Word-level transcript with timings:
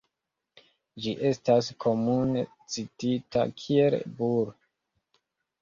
Ĝi 1.03 1.13
estas 1.31 1.69
komune 1.85 2.43
citita 2.77 3.45
kiel 3.63 4.01
"Bull. 4.23 4.53